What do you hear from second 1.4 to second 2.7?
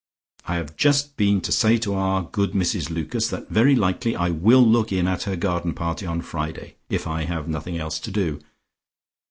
to say to our good